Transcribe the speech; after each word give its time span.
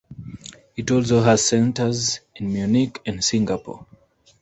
It 0.75 0.89
also 0.89 1.21
has 1.21 1.45
centers 1.45 2.21
in 2.33 2.51
Munich 2.51 2.99
and 3.05 3.23
Singapore. 3.23 3.85